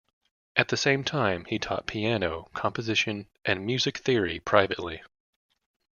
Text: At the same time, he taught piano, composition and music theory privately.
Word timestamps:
At 0.55 0.69
the 0.69 0.77
same 0.77 1.03
time, 1.03 1.45
he 1.45 1.59
taught 1.59 1.85
piano, 1.85 2.49
composition 2.55 3.27
and 3.45 3.63
music 3.67 3.99
theory 3.99 4.39
privately. 4.39 5.03